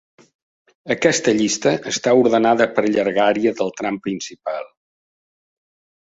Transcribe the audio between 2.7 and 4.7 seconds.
per llargària del tram principal.